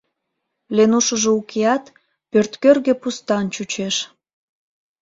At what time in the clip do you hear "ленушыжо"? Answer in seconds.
0.75-1.31